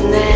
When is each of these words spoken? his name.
his 0.00 0.10
name. 0.10 0.29